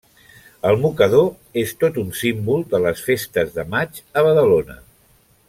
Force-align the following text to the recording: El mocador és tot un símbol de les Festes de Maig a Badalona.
El 0.69 0.77
mocador 0.85 1.59
és 1.63 1.73
tot 1.83 1.99
un 2.05 2.09
símbol 2.21 2.65
de 2.73 2.81
les 2.87 3.05
Festes 3.11 3.53
de 3.59 3.67
Maig 3.75 4.01
a 4.01 4.25
Badalona. 4.31 4.81